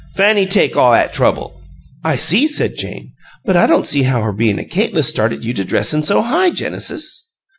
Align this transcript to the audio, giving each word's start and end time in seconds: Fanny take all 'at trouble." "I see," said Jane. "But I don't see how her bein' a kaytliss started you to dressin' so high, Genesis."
Fanny 0.15 0.47
take 0.47 0.75
all 0.75 0.95
'at 0.95 1.13
trouble." 1.13 1.61
"I 2.03 2.15
see," 2.15 2.47
said 2.47 2.75
Jane. 2.75 3.11
"But 3.45 3.55
I 3.55 3.67
don't 3.67 3.85
see 3.85 4.01
how 4.01 4.23
her 4.23 4.31
bein' 4.33 4.57
a 4.57 4.65
kaytliss 4.65 5.07
started 5.07 5.45
you 5.45 5.53
to 5.53 5.63
dressin' 5.63 6.01
so 6.01 6.23
high, 6.23 6.49
Genesis." 6.49 7.23